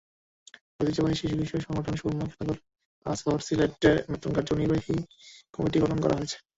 ঐতিহ্যবাহী 0.79 1.15
শিশু-কিশোর 1.15 1.65
সংগঠন 1.67 1.95
সুরমা 1.97 2.25
খেলাঘর 2.29 2.57
আসর 3.05 3.37
সিলেটের 3.47 3.97
নতুন 4.11 4.31
কার্যকরী 4.35 4.65
কমিটি 5.53 5.77
গঠন 5.83 5.97
করা 6.01 6.15
হয়েছে। 6.17 6.37